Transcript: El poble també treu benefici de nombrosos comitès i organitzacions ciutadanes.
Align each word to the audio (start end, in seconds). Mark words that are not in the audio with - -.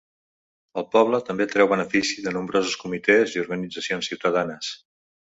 El 0.81 0.85
poble 0.93 1.17
també 1.25 1.45
treu 1.51 1.67
benefici 1.73 2.25
de 2.27 2.33
nombrosos 2.37 2.77
comitès 2.85 3.35
i 3.35 3.43
organitzacions 3.43 4.09
ciutadanes. 4.13 4.71